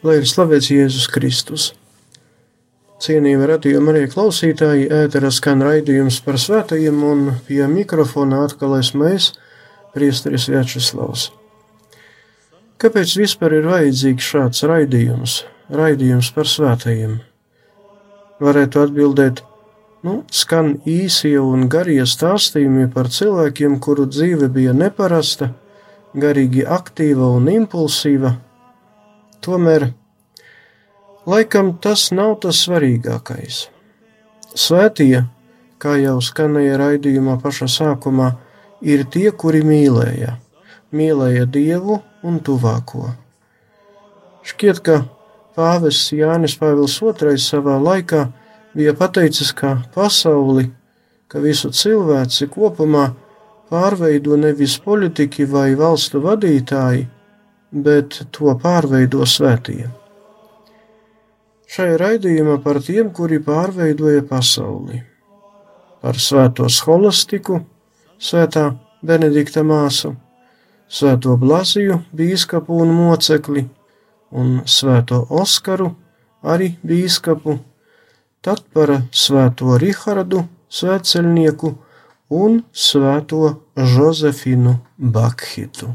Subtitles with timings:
[0.00, 1.64] Lai ir slavēts Jēzus Kristus!
[3.04, 9.26] Cienījami radījuma arī klausītāji, ēterā skan raidījums par svētajiem, un pie mikrofona atkal esmu es,
[9.92, 11.26] priesteris Vjačeslavs.
[12.80, 15.36] Kāpēc vispār ir vajadzīgs šāds raidījums,
[15.68, 17.18] raidījums par svētajiem?
[18.40, 19.44] Varētu atbildēt,
[20.08, 25.52] nu, skan īsie un garie stāstījumi par cilvēkiem, kuru dzīve bija neparasta,
[26.16, 28.38] garīgi aktīva un impulsīva,
[29.40, 29.86] Tomēr
[31.26, 33.66] laikam tas nav tas svarīgākais.
[34.56, 35.24] Svētie,
[35.80, 38.32] kā jau skanēja raidījumā pašā sākumā,
[38.80, 40.36] ir tie, kuri mīlēja,
[40.96, 43.12] mīlēja Dievu un tuvāko.
[44.46, 45.02] Šķiet, ka
[45.56, 48.26] pāvests Jānis Pāvils II savā laikā
[48.74, 50.70] bija pateicis, ka pasauli,
[51.28, 53.10] ka visu cilvēci kopumā
[53.70, 57.06] pārveido nevis politiķi vai valstu vadītāji,
[57.70, 59.99] bet to pārveido svētie.
[61.70, 64.96] Šai raidījumā par tiem, kuri pārveidoja pasauli,
[66.02, 67.60] par svēto scholastiku,
[68.18, 68.64] svētā
[69.06, 70.10] Benedikta māsu,
[70.90, 73.62] svēto Blaziju, bīskapu un mocekli,
[74.34, 75.92] un svēto Oskaru,
[76.42, 77.60] arī bīskapu,
[78.42, 80.42] tad par svēto Rihardu,
[80.74, 81.74] svētceļnieku
[82.42, 85.94] un svēto Jozefinu Bakhitu.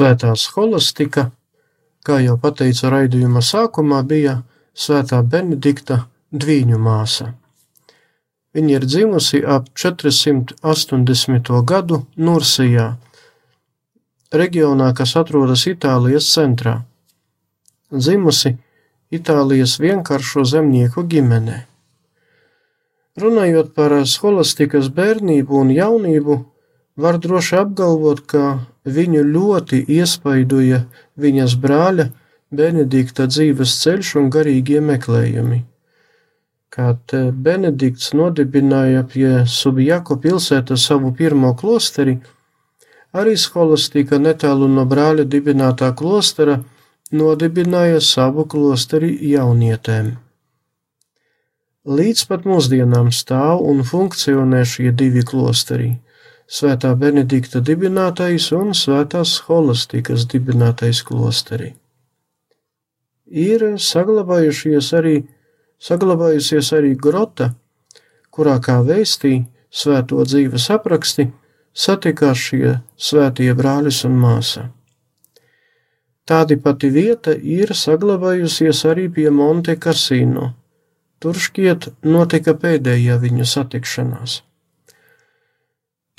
[0.00, 1.26] Svētā scholastika,
[2.08, 4.38] kā jau pateicu raidījuma sākumā, bija
[4.72, 5.98] Svētā Benedikta
[6.32, 7.26] dvīņu māsa.
[8.56, 11.50] Viņa ir dzimusi ap 480.
[11.68, 12.86] gadu Nursijā,
[14.32, 16.78] reģionā, kas atrodas Itālijas centrā.
[17.92, 18.54] Dzimusi
[19.12, 21.58] Itālijas vienkāršo zemnieku ģimenē.
[23.20, 26.40] Runājot par skolastikas bērnību un jaunību,
[27.00, 28.44] var droši apgalvot, ka
[28.84, 30.84] viņu ļoti iespaidoja
[31.20, 32.10] viņas brāļa
[32.50, 35.60] Benedikta dzīves ceļš un garīgie meklējumi.
[36.70, 37.14] Kad
[37.44, 42.18] Benedikts nodibināja pie Subjako pilsēta savu pirmo klosteri,
[43.12, 46.60] arī skolastika netālu no brāļa dibinātā klostera
[47.10, 50.12] nodibināja savu klosteri jaunietēm.
[51.90, 55.90] Līdz pat mūsdienām stāv un funkcionē šie divi klosteri-
[56.50, 61.74] Svētā Benedikta dibinātais un Svētās Holastikas dibinātais klosteri.
[63.30, 65.14] Ir saglabājušies arī,
[65.78, 67.52] saglabājusies arī grota,
[68.34, 71.28] kurā kā vēstī svēto dzīves apraksti
[71.70, 74.66] satikās šie svētie brālis un māsa.
[76.26, 80.56] Tādi pati vieta ir saglabājusies arī pie Monte Cassino
[81.20, 84.38] Tur šķiet notika pēdējā viņu satikšanās.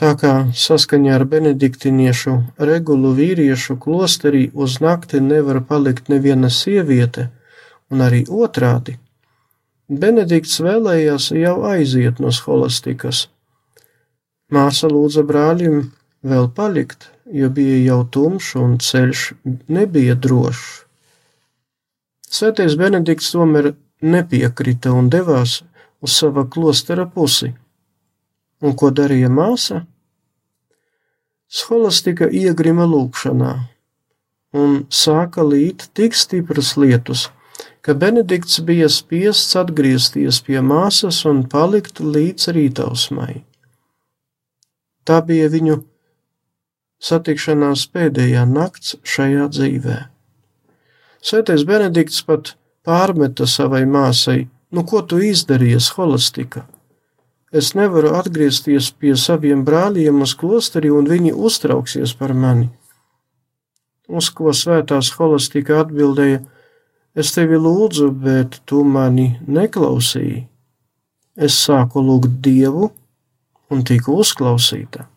[0.02, 2.34] Tā kā saskaņā ar benediktiniešu
[2.72, 7.30] regulu vīriešu klosterī uz nakti nevar palikt neviena sieviete,
[7.94, 8.98] un arī otrādi,
[9.92, 13.26] Benedikts vēlējās jau aiziet no scholastikas.
[14.48, 15.82] Māsa lūdza brāļim
[16.24, 19.26] vēl palikt, jo bija jau tumšs un ceļš
[19.68, 20.70] nebija drošs.
[22.32, 25.58] Svētais Benedikts tomēr nepiekrita un devās
[26.00, 27.52] uz sava klostera pusi.
[28.64, 29.84] Un ko darīja māsa?
[31.52, 33.52] Scholastika iegrima lūkšanā
[34.56, 37.26] un sāka līt tik stipras lietus,
[37.84, 43.42] ka Benedikts bija spiests atgriezties pie māsas un palikt līdz rītausmai.
[45.04, 45.82] Tā bija viņu
[47.04, 49.98] satikšanās pēdējā nakts šajā dzīvē.
[51.20, 52.56] Svētais Benedikts pat
[52.88, 56.64] pārmeta savai māsai: Nu, ko tu izdarīji, holistika?
[57.52, 62.70] Es nevaru atgriezties pie saviem brāļiem uz klosteri, un viņi uztrauksies par mani.
[64.08, 66.40] Uz ko svētās holistika atbildēja:
[67.16, 70.48] Es tevi lūdzu, bet tu mani neklausīji.
[71.36, 72.92] Es sāku lūgt Dievu
[73.72, 75.08] un tiku uzklausīta.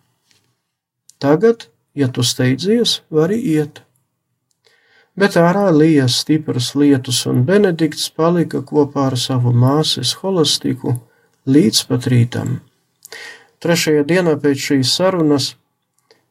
[1.23, 3.85] Tagad, ja tu steidzies, vari iet
[5.17, 10.97] bet ārā lija stipras lietus, un Benedikts palika kopā ar savu māsas holastiku
[11.45, 12.55] līdz pat rītam.
[13.61, 15.51] Trešajā dienā pēc šīs sarunas,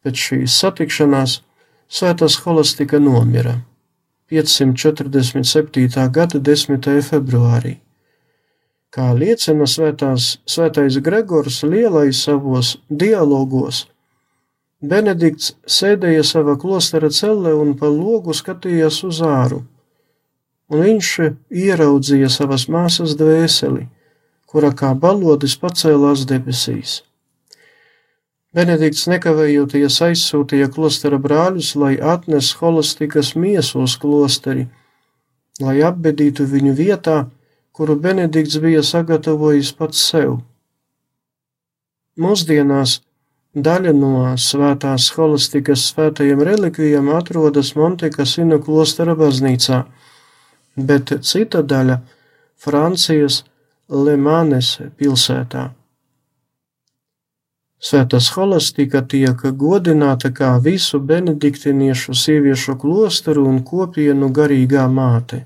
[0.01, 1.39] pēc šīs satikšanās,
[1.85, 3.59] svētās holastika nomira
[4.33, 6.09] 547.
[6.09, 6.89] gada 10.
[7.05, 7.77] februārī.
[8.93, 13.87] Kā liecina svētās, svētais Gregors lielais savos dialogos,
[14.83, 19.61] Benedikts sēdēja savā klostera cellē un pa logu skatījās uz āru,
[20.73, 21.11] un viņš
[21.53, 23.85] ieraudzīja savas māsas dvēseli,
[24.53, 27.01] kura kā balodis pacēlās debesīs.
[28.53, 34.67] Benedikts nekavējoties aizsūtīja klostera brāļus, lai atnes holastikas miesu uz klosteri,
[35.61, 37.17] lai apbedītu viņu vietā,
[37.73, 40.37] kuru Benedikts bija sagatavojis pats sev.
[42.21, 42.99] Mūsdienās
[43.53, 49.83] Daļa no svētās holistikas svētajiem relikvijām atrodas Montekasina klostera baznīcā,
[50.73, 51.99] bet cita daļa
[52.57, 53.43] Francijas
[53.89, 55.71] Lemanes pilsētā.
[57.83, 65.43] Svētā scholastika tiek godināta kā visu benediktiniešu sieviešu klosteru un kopienu garīgā māte.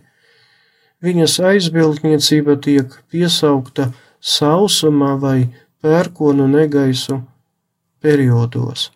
[1.02, 3.90] Viņas aizbildniecība tiek piesaukta
[4.22, 5.50] sausumā vai
[5.82, 7.20] pērkonu negaisu
[8.02, 8.92] periodos,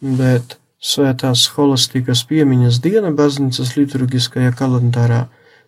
[0.00, 5.24] bet Svētās holastikas piemiņas diena baznīcas liturgiskajā kalendārā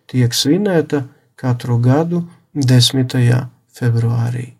[0.07, 1.01] tiek svinēta
[1.39, 2.21] katru gadu
[2.55, 3.49] 10.
[3.69, 4.58] februārī.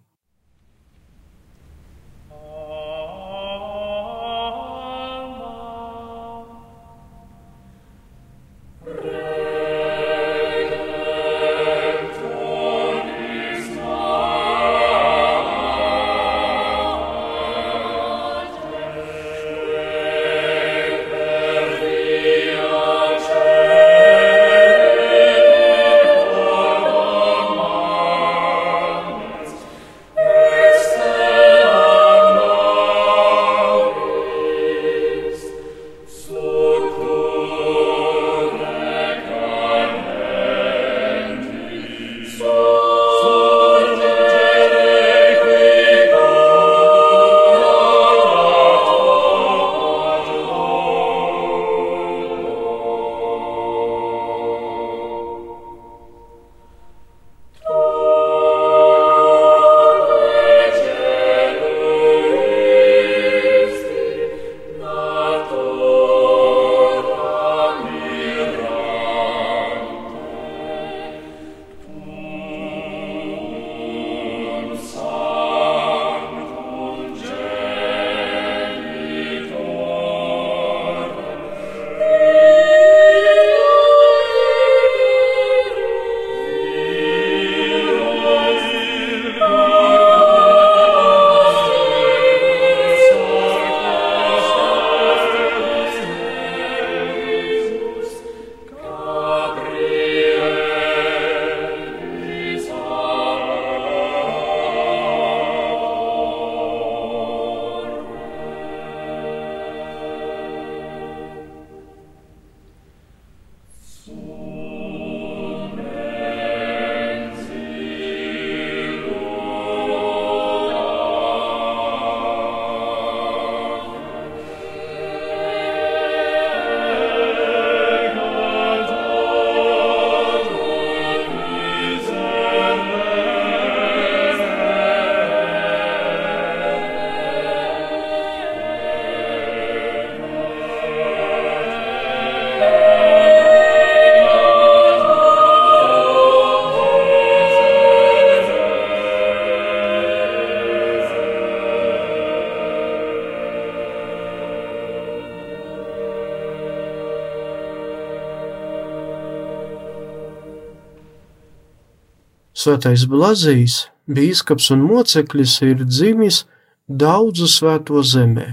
[162.69, 166.43] Svētais Blazijs, bīskaps un moceklis, ir dzimis
[166.85, 168.43] daudzu svēto zemē,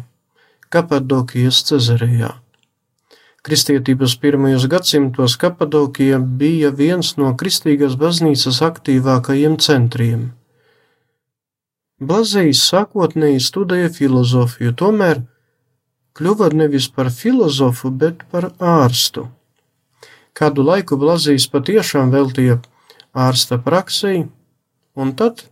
[0.73, 2.31] Kapadokijas Cezarijā.
[3.45, 10.23] Kristietības pirmajos gadsimtos Kapadokija bija viens no kristīgās baznīcas aktīvākajiem centriem.
[12.01, 15.21] Blazijs sākotnēji studēja filozofiju, tomēr
[16.17, 19.27] kļuva nevis par filozofu, bet par ārstu.
[20.33, 22.63] Kādu laiku Blazijs patiešām veltīja
[23.17, 24.27] ārsta praksei,
[24.97, 25.47] un tad,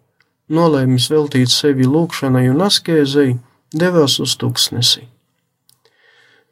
[0.53, 3.39] nolēmis veltīt sevi lūkšanai un askēzei,
[3.75, 5.09] devās uz tūkstnesi.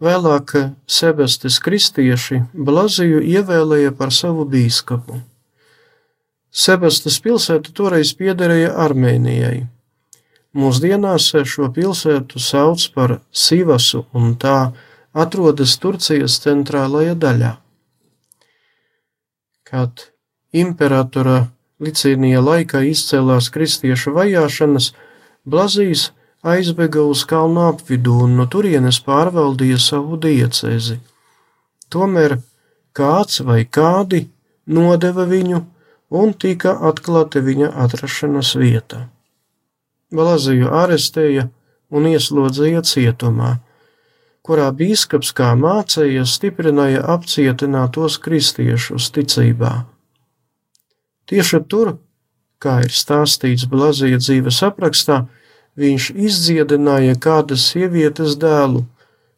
[0.03, 0.57] Vēlāk
[0.91, 5.21] Sebestes kristieši Blaziju ievēlēja par savu bīskapu.
[6.53, 9.69] Sebestes pilsēta toreiz piederēja Armēnijai.
[10.59, 14.73] Mūsdienās šo pilsētu sauc par Sivasu, un tā
[15.15, 17.53] atrodas Turcijas centrālajā daļā.
[19.71, 20.12] Kad
[20.53, 21.47] imperatora
[21.83, 24.93] Licīnija laikā izcēlās kristiešu vajāšanas,
[25.43, 26.11] Blazīs
[26.47, 31.01] aizbēga uz kalnu apvidu un no turienes pārvaldīja savu diecēzi.
[31.91, 32.37] Tomēr
[32.95, 34.29] kāds vai kādi
[34.67, 35.65] nodeva viņu
[36.23, 39.09] un tika atklāta viņa atrašanās vieta.
[40.13, 41.49] Blaziju arestēja
[41.91, 43.57] un ieslodzīja cietumā,
[44.45, 49.73] kurā bīskaps kā mācēja stiprināja apcietinātos kristiešus ticībā.
[51.31, 51.97] Tieši tur,
[52.63, 55.25] kā ir stāstīts Blazija dzīves aprakstā,
[55.79, 58.85] viņš izdziedināja kādas sievietes dēlu,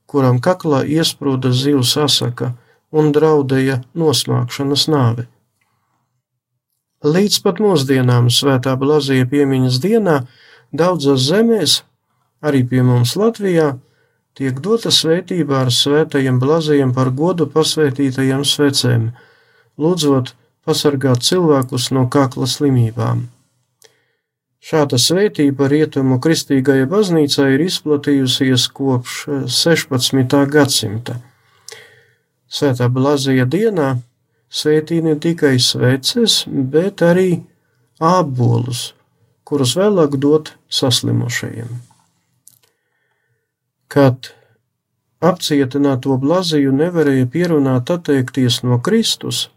[0.06, 2.54] kuram kaklā iesprūda zivs asaka
[2.94, 5.28] un draudēja nosmākšanas nāve.
[7.04, 10.22] Līdz pat mūsdienām svētā Blazija piemiņas dienā
[10.74, 11.72] Daudzās zemēs,
[12.42, 13.76] arī pie mums Latvijā,
[14.34, 19.04] tiek dota svētība ar svētajiem blazījiem par godu pasvētītajām svecēm,
[19.78, 20.32] lūdzot
[20.64, 23.26] pasargāt cilvēkus no kakla slimībām.
[24.64, 29.16] Šāda svētība rietumu kristīgajai baznīcai ir izplatījusies kopš
[29.52, 30.36] 16.
[30.48, 31.18] gadsimta.
[32.48, 33.90] Svētā Blazija dienā
[34.48, 37.42] svētī ne tikai sveces, bet arī
[38.00, 38.94] ābolus,
[39.44, 41.68] kurus vēlāk dot saslimušajiem.
[43.92, 44.32] Kad
[45.20, 49.50] apcietināto blaziju nevarēja pierunāt atteikties no Kristus,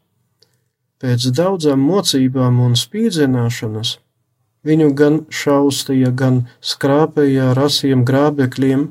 [1.01, 3.98] pēc daudzām mocībām un spīdzināšanas,
[4.68, 8.88] viņu gan šaustīja, gan skrāpēja ar asiem grābekļiem,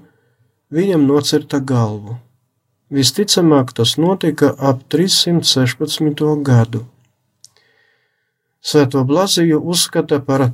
[0.72, 2.18] viņam nocirta galvu.
[2.90, 6.22] Visticamāk, tas notika ap 316.
[6.46, 6.84] gadu.
[8.62, 10.50] Svēto Blaziju uzskata par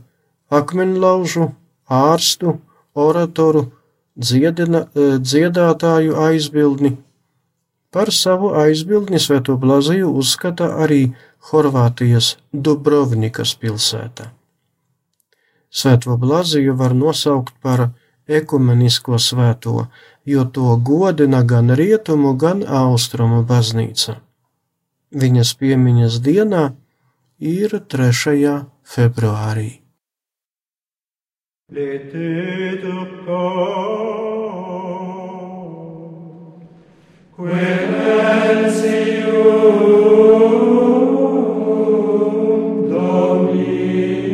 [0.52, 1.50] akmeņlaužu,
[1.88, 2.58] ārstu,
[2.94, 3.66] oratoru,
[4.16, 6.96] dziedina, e, dziedātāju aizbildni.
[7.92, 11.14] Par savu aizbildni Svēto Blaziju uzskata arī
[11.50, 14.30] Horvātijas Dubrovnikas pilsēta.
[15.72, 17.88] Svēto Blaziju var nosaukt par
[18.28, 19.86] ekumenisko svēto,
[20.24, 24.20] jo to godina gan rietumu, gan austrumu baznīca.
[25.12, 26.64] Viņas piemiņas dienā
[27.38, 28.66] ir 3.
[28.94, 29.70] februārī.
[31.72, 32.92] L'été de
[37.34, 38.42] Quel
[42.88, 44.31] Domini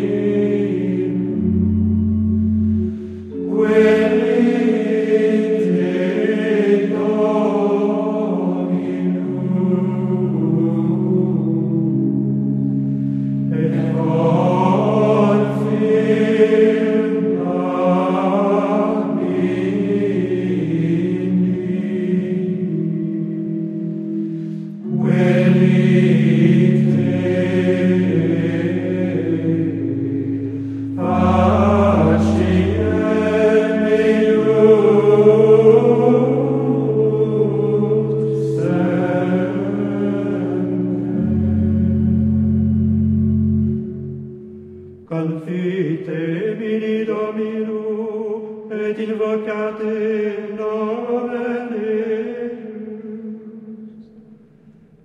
[49.09, 52.59] invocate nomen eius.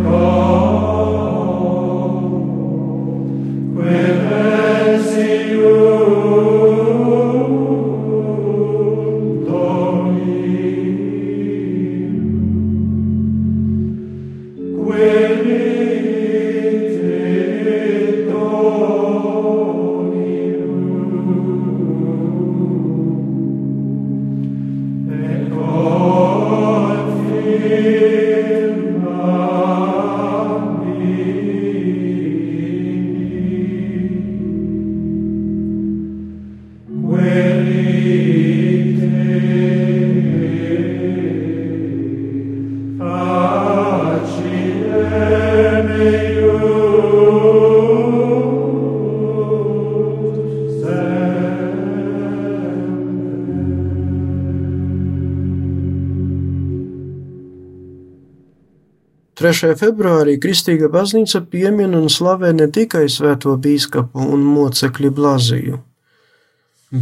[59.46, 59.76] 3.
[59.78, 65.78] februārī Kristīga baznīca piemin un slavē ne tikai svēto bīskapu un mocekļu Blaziju,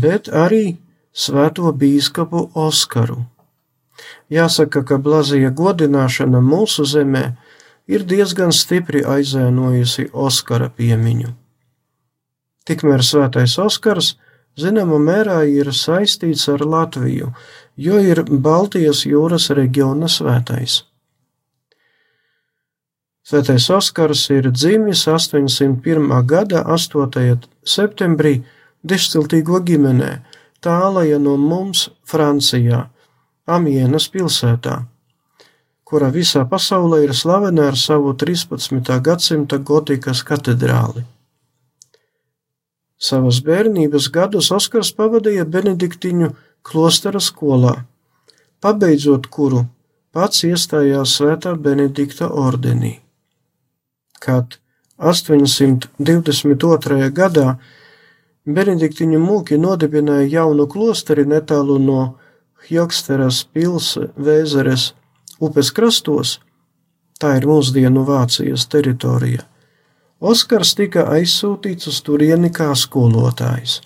[0.03, 0.65] bet arī
[1.15, 3.21] svēto bīskapu Oskaru.
[4.27, 7.23] Jāsaka, ka Blazija godināšana mūsu zemē
[7.87, 11.31] ir diezgan stipri aizēnojusi Oskara piemiņu.
[12.67, 14.17] Tikmēr svētais Oskars
[14.59, 17.31] zināmā mērā ir saistīts ar Latviju,
[17.77, 20.83] jo ir Baltijas jūras reģiona svētais.
[23.23, 26.09] Svētais Oskars ir dzimis 801.
[26.27, 27.37] gada 8.
[27.63, 28.41] septembrī
[28.83, 30.09] dišciltīgo ģimenē,
[30.59, 32.89] tālaja no mums Francijā,
[33.47, 34.73] Amienas pilsētā,
[35.87, 38.91] kura visā pasaulē ir slavena ar savu 13.
[39.07, 41.05] gadsimta gotikas katedrāli.
[42.99, 47.71] Savas bērnības gadus Oskars pavadīja Benediktiņu klostera skolā,
[48.59, 49.63] pabeidzot kuru
[50.11, 52.97] pats iestājās Svētā Benedikta ordenī.
[54.23, 54.57] Kad
[54.97, 57.11] 822.
[57.11, 57.57] gadā
[58.43, 62.19] Benediktiņu mūki nodibināja jaunu klosteri netālu no
[62.67, 64.93] Hjoksteras pils Vēzeres
[65.43, 66.37] upes krastos,
[67.19, 69.43] tā ir mūsdienu Vācijas teritorija.
[70.23, 73.81] Oskars tika aizsūtīts uz turieni kā skolotājs.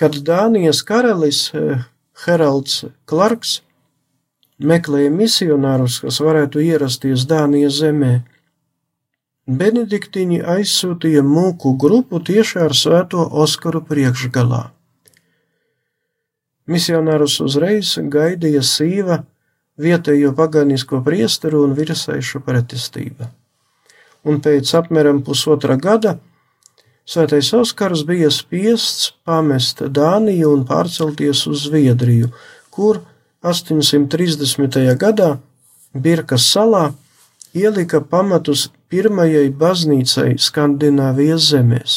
[0.00, 1.84] Kad Dānijas karalis eh,
[2.24, 3.58] Heralds Klarks
[4.60, 8.20] meklēja misionārus, kas varētu ierasties Dānijas zemē,
[9.50, 14.68] Benediktiņi aizsūtīja mūku grupu tieši ar svēto Oskaru priekšgalā.
[16.70, 19.24] Misionārus uzreiz gaidīja sīva,
[19.80, 23.32] vietējo paganisko priesteru un virsaišu pretestība.
[24.22, 26.18] Un pēc apmēram pusotra gada
[27.10, 32.28] Svētais Oskars bija spiests pamest Dāniju un pārcelties uz Zviedriju,
[32.70, 33.00] kur
[33.40, 34.96] 830.
[35.00, 35.38] gadā
[35.96, 36.90] Birkas salā
[37.56, 41.94] ielika pamatus pirmajai baznīcai Skandināvijas zemēs.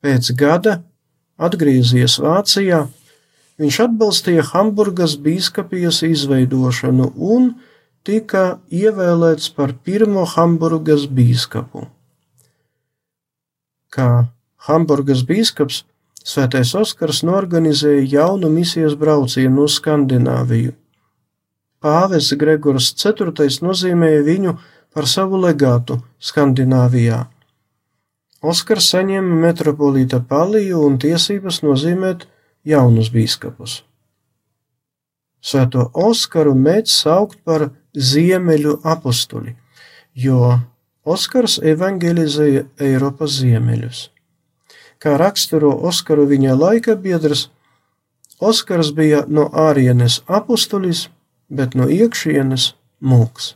[0.00, 0.78] Pēc gada
[1.36, 2.86] atgriezies Vācijā,
[3.60, 7.52] viņš atbalstīja Hamburgas bīskapijas izveidošanu un
[8.08, 11.84] tika ievēlēts par pirmo Hamburgas bīskapu.
[13.92, 14.08] Kā
[14.64, 15.84] Hamburgas bīskaps,
[16.24, 20.74] Svētais Oskars norganizēja jaunu misijas braucienu uz Skandināviju.
[21.82, 24.58] Pāvests Gregors IV nozīmēja viņu
[24.94, 27.26] par savu legātu Skandināvijā
[28.38, 32.28] Oskars saņēma metropolīta paliju un tiesības nozīmēt
[32.62, 33.80] jaunus bīskapus.
[35.42, 39.56] Svēto Oskaru mēdz saukt par ziemeļu apustuli,
[40.14, 40.54] jo
[41.02, 44.04] Oskars evangelizēja Eiropas ziemeļus.
[44.98, 47.48] Kā raksturo Oskaru viņa laika biedrs,
[48.40, 51.08] Oskars bija no ārienes apustulis,
[51.50, 53.54] bet no iekšienes mūks.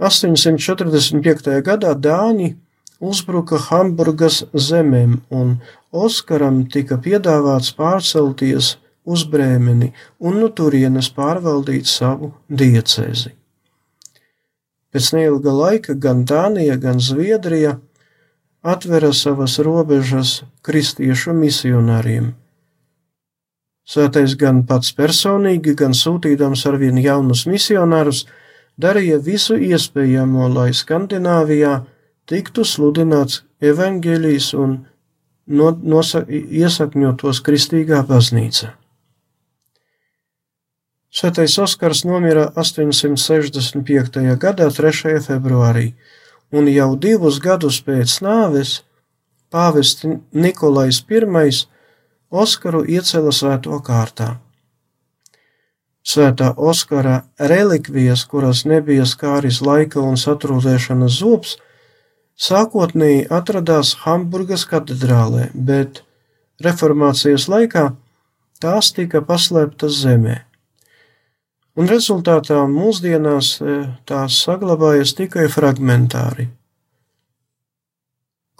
[0.00, 1.60] 845.
[1.64, 2.54] gadā Dāņi
[3.00, 5.58] uzbruka Hamburgas zemēm, un
[5.90, 13.34] Oskaram tika piedāvāts pārcelties uz Brēmeni un no turienes pārvaldīt savu diecēzi.
[14.90, 17.76] Pēc neilga laika gan Dānija, gan Zviedrija
[18.62, 22.34] atvera savas robežas kristiešu misionāriem.
[23.90, 28.26] Svētais gan pats personīgi, gan sūtīdams arvien jaunus misionārus,
[28.78, 31.80] darīja visu iespējamo, lai Skandināvijā
[32.30, 34.76] tiktu sludināts evaņģēlijs un
[35.50, 38.76] no, nosa, iesakņotos kristīgā baznīca.
[41.10, 44.22] Svētais Oskars nomira 865.
[44.38, 45.16] gadā 3.
[45.24, 45.88] februārī,
[46.52, 48.80] un jau divus gadus pēc nāves
[49.50, 51.50] pāvests Nikolais I
[52.30, 54.36] Oskaru iecēla svēto kārtā.
[56.06, 61.56] Svētā Oskara relikvijas, kuras nebija skāris laika un satrūdēšanas zobs,
[62.38, 66.04] sākotnēji atradās Hamburgas katedrālē, bet
[66.62, 67.90] reformācijas laikā
[68.62, 70.38] tās tika paslēptas zemē.
[71.80, 76.50] Un rezultātā mūsdienās e, tās saglabājas tikai fragmentāri.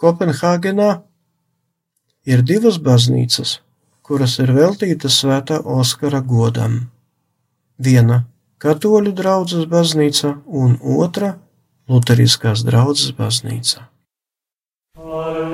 [0.01, 0.87] Kopenhāgenā
[2.25, 3.59] ir divas baznīcas,
[4.01, 6.79] kuras ir veltītas svētā Oskara godam.
[7.77, 8.23] Viena
[8.61, 11.35] katoļu draudzes baznīca un otra
[11.91, 13.85] Luteriskās draudzes baznīca.
[14.97, 15.50] Oh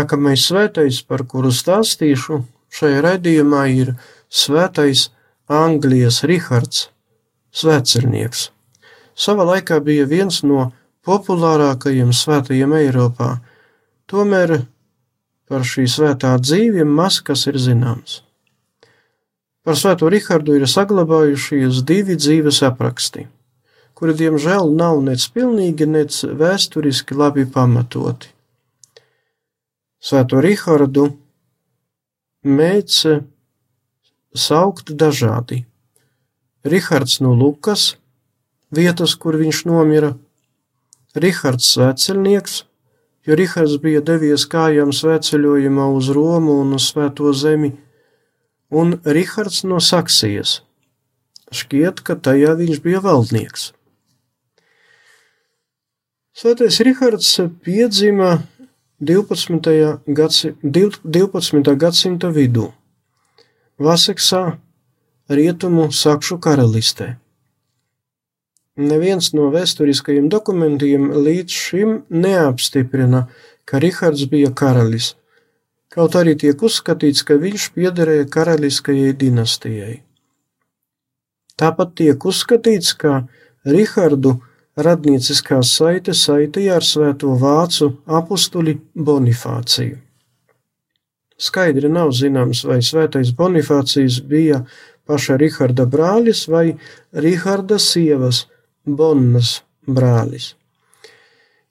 [0.00, 2.38] Nākamais svētais, par kuru stāstīšu
[2.72, 3.90] šajā raidījumā, ir
[4.32, 5.10] svētais
[5.50, 6.86] Anglijas Rihards,
[7.52, 8.46] svētcernieks.
[9.12, 10.70] Sava laikā bija viens no
[11.04, 13.28] populārākajiem svētajiem Eiropā,
[14.08, 14.62] tomēr
[15.50, 18.22] par šī svētā dzīvi maz kas ir zināms.
[19.66, 23.28] Par svēto Rihardu ir saglabājušies divi dzīves apraksti,
[23.92, 28.32] kuri diemžēl nav nec pilnīgi, nec vēsturiski labi pamatoti.
[30.00, 31.10] Svēto Rihardu
[32.48, 32.94] mēdz
[34.32, 35.66] saukt dažādi.
[36.64, 37.98] Rihards no Lukas,
[38.72, 40.14] vietas, kur viņš nomira,
[41.12, 42.54] Rihards Svētceļnieks,
[43.28, 47.74] jo Rihards bija devies kājām svētceļojumā uz Romu un uz Svēto zemi,
[48.72, 50.62] un Rihards no Saksijas.
[51.52, 53.72] Šķiet, ka tajā viņš bija valdnieks.
[56.40, 57.34] Svētais Rihards
[57.66, 58.38] piedzima
[59.00, 59.98] 12.
[60.06, 61.76] Gadsi, 12.
[61.76, 62.66] gadsimta vidū
[63.80, 64.58] Vaseksā,
[65.28, 67.14] Rietumu Sakšu karalistē.
[68.76, 73.22] Neviens no vēsturiskajiem dokumentiem līdz šim neapstiprina,
[73.64, 75.14] ka Rihards bija karalis,
[75.88, 80.02] kaut arī tiek uzskatīts, ka viņš piederēja karaliskajai dinastijai.
[81.56, 83.24] Tāpat tiek uzskatīts, ka
[83.64, 84.42] Rihardu
[84.76, 89.98] radnieciskās saites saitīja ar svēto vācu apustuli Bonifāciju.
[91.40, 94.60] Skaidri nav zināms, vai svētais Bonifācijas bija
[95.08, 96.76] paša Riharda brālis vai
[97.16, 98.44] Riharda sievas
[98.84, 100.54] Bonnas brālis.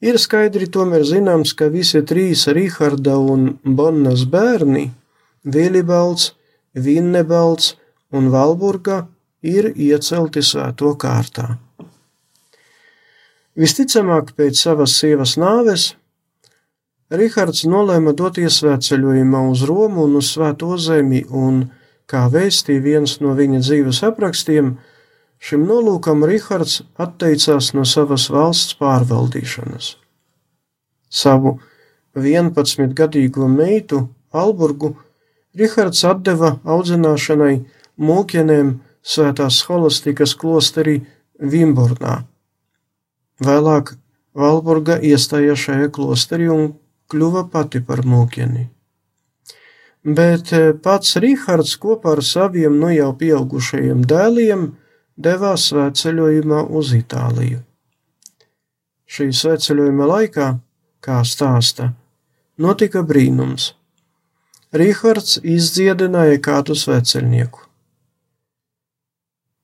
[0.01, 4.89] Ir skaidri tomēr zināms, ka visi trīs Riharda un Bonnas bērni-
[5.53, 6.33] Vilibalds,
[6.73, 7.75] Vinnebalds
[8.11, 9.07] un Valburga-
[9.55, 11.57] ir iecelti svēto kārtā.
[13.59, 15.93] Visticamāk, pēc savas sievas nāves
[17.09, 21.65] Rihards nolēma doties svētceļojumā uz Romu un uz Svēto zemi, un,
[22.05, 24.77] kā vēstīja viens no viņa dzīves aprakstiem,
[25.39, 29.93] Šim nolūkam Rihards atteicās no savas valsts pārvaldīšanas.
[31.09, 31.53] Savu
[32.19, 34.01] 11-gadīgo meitu
[34.35, 34.97] Alburgu
[35.55, 37.53] Rihards atdeva audzināšanai
[38.09, 38.73] mūkienēm
[39.13, 40.99] svētās holastikas klosterī
[41.39, 42.19] Vimbornā.
[43.39, 43.93] Vēlāk
[44.35, 46.73] Valburga iestājās šajā klosterī un
[47.11, 48.67] kļuva pati par mūkieni.
[50.03, 54.69] Bet eh, pats Rihards kopā ar saviem nu jau pieaugušajiem dēliem
[55.19, 57.63] devās svētceļojumā uz Itāliju.
[59.09, 60.47] Šī svētceļojuma laikā,
[61.03, 61.89] kā stāsta,
[62.61, 63.73] notika brīnums.
[64.69, 67.65] Rīhards izdziedināja kādu svētceļnieku.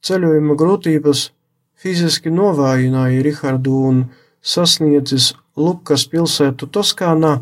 [0.05, 1.27] Ceļojuma grūtības
[1.85, 4.01] fiziski novājināja Rihardu un
[4.41, 7.37] sasniedzis Lukas pilsētu Toskānā,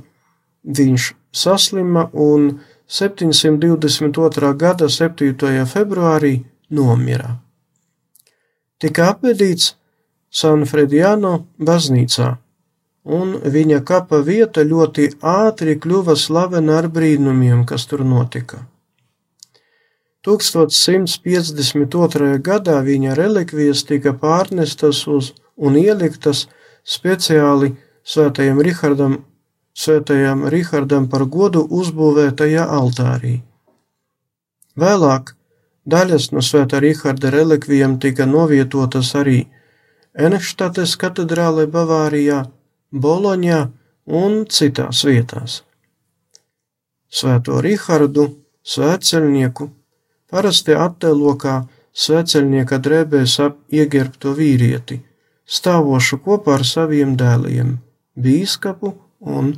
[0.67, 2.51] viņš saslima un
[2.91, 4.51] 722.
[4.59, 5.33] gada 7.
[5.71, 6.35] februārī
[6.69, 7.39] nomira
[8.83, 9.73] tika apbedīts
[10.33, 11.33] Sanfrediano
[11.69, 12.29] baznīcā,
[13.17, 18.63] un viņa kapa vieta ļoti ātri kļuva slavena ar brīnumiem, kas tur notika.
[20.23, 22.39] 1152.
[22.39, 26.47] gadā viņa relikvijas tika pārnestas uz un ieliktas
[26.83, 27.75] speciāli
[28.07, 29.25] svētajam Rihardam,
[29.75, 33.41] svētajam Rihardam par godu uzbūvētajā altārī.
[34.79, 35.35] Vēlāk
[35.83, 39.43] Daļas no svētā Riharda relikvijām tika novietotas arī
[40.13, 42.45] Enštates katedrālē Bavārijā,
[42.93, 43.59] Boloņā
[44.05, 45.63] un citās vietās.
[47.09, 48.29] Svēto Rihardu,
[48.63, 49.67] svētceļnieku,
[50.33, 51.59] parasti attēlo kā
[51.93, 54.97] svētceļnieka drēbēs ap iegerbto vīrieti,
[55.45, 57.77] stāvošu kopā ar saviem dēliem,
[58.17, 58.95] bīskapu
[59.37, 59.53] un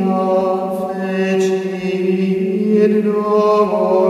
[0.88, 4.01] fecit novo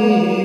[0.00, 0.39] الْمُبِينَ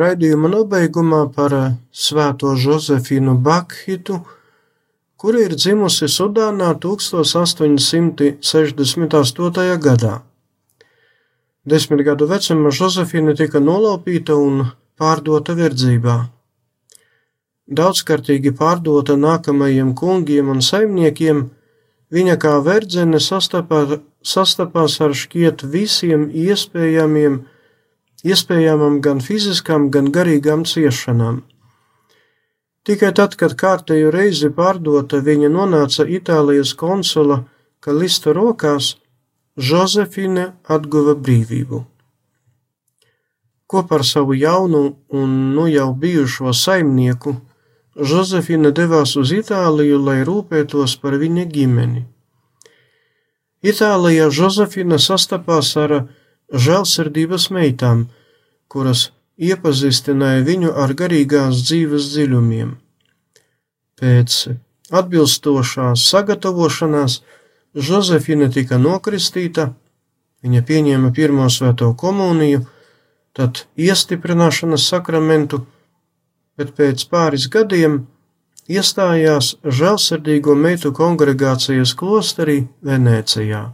[0.00, 4.26] raidījuma nobeigumā par eh, svēto Josefinu Bakhitu,
[5.16, 9.78] kura ir dzimusi Sudānā 1868.
[9.86, 10.14] gadā.
[11.64, 14.64] Desmit gadu vecumā Josefina tika nolaupīta un
[14.98, 16.16] pārdota verdzībā.
[17.70, 21.44] Daudzkārtīgi pārdota nākamajiem kungiem un saimniekiem,
[22.12, 27.44] viņa kā verdzene sastapā, sastapās ar šķiet visiem iespējamiem,
[28.24, 31.42] iespējamam gan fiziskām, gan garīgām ciešanām.
[32.82, 37.44] Tikai tad, kad kārtējo reizi pārdota, viņa nonāca Itālijas konsula
[37.82, 38.96] Kalista rokās,
[39.56, 41.84] Josefine atguva brīvību.
[43.70, 44.82] Kopā ar savu jaunu
[45.20, 47.36] un nu jau bijušo saimnieku,
[47.96, 52.02] Josefina devās uz Itāliju, lai rūpētos par viņa ģimeni.
[53.62, 55.92] Itālijā Josefina sastapās ar
[56.52, 58.06] žēlsirdības meitām,
[58.68, 62.76] kuras iepazīstināja viņu ar garīgās dzīves dziļumiem.
[64.00, 64.38] Pēc
[64.92, 67.20] atbilstošās sagatavošanās
[67.72, 69.70] Josefina tika nokristīta,
[70.44, 72.64] viņa pieņēma pirmo svēto komuniju,
[73.32, 75.62] tad iestiprināšanas sakramentu,
[76.58, 78.02] bet pēc pāris gadiem
[78.68, 83.70] iestājās žēlsirdīgo meitu kongregācijas klosterī Venecijā.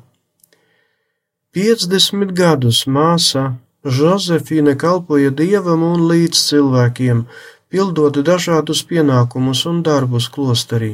[1.57, 3.57] 50 gadus māsa
[3.99, 7.23] Josefīne kalpoja dievam un līdz cilvēkiem,
[7.73, 10.91] pildot dažādus pienākumus un darbus klosterī,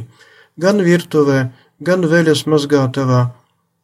[0.54, 1.50] gan virtuvē,
[1.82, 3.34] gan veļas mazgātavā,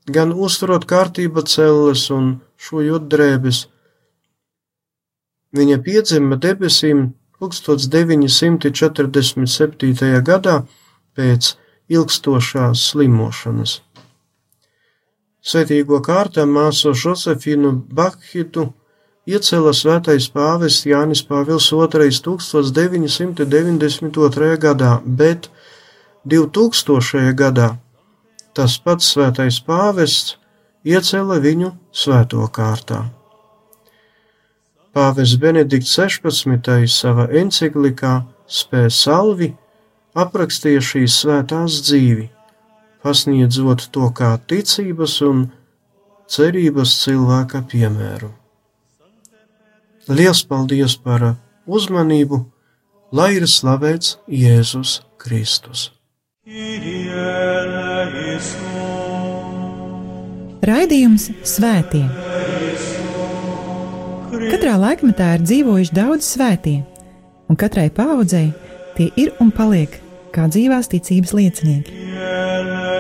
[0.07, 3.67] gan uzturot kārtība celles un šojot drēbes.
[5.51, 10.23] Viņa piedzima debesīm 1947.
[10.23, 10.71] gadā
[11.19, 11.59] pēc
[11.91, 13.90] ilgstošās slimošanas.
[15.41, 18.67] Svētīgo kārtā māsu Josefinu Bakhitu
[19.31, 24.57] iecēla svētais pāvests Jānis Pāvils II 1992.
[24.61, 25.51] gadā, bet
[26.29, 27.35] 2000.
[27.35, 27.77] gadā
[28.55, 30.37] tas pats svētais pāvests
[30.85, 33.05] iecēla viņu svēto kārtā.
[34.93, 36.87] Pāvests Benedikts 16.
[36.91, 39.55] savā enciklikā Spē salvi
[40.19, 42.27] aprakstīja šīs svētās dzīvi,
[43.03, 45.47] pasniedzot to kā ticības un
[46.31, 48.31] cerības cilvēka piemēru.
[50.11, 51.35] Lielas paldies par
[51.67, 52.41] uzmanību,
[53.15, 55.91] lai ir slavēts Jēzus Kristus.
[60.71, 62.05] Raidījums Svētie.
[64.51, 66.81] Katrā laikmetā ir dzīvojuši daudz svētie,
[67.51, 68.49] un katrai paudzei
[68.97, 70.01] tie ir un paliek
[70.35, 72.00] kā dzīvās ticības liecinieki.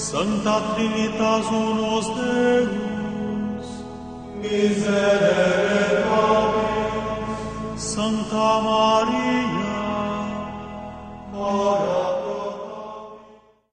[0.00, 3.66] Santa Trinitas unus Deus,
[4.40, 7.42] miserere nobis.
[7.76, 9.76] Santa Maria,
[11.34, 12.19] ora